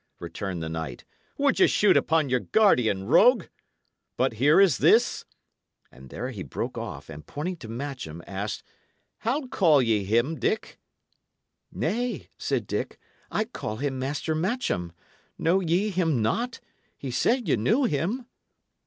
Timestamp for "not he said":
16.19-17.47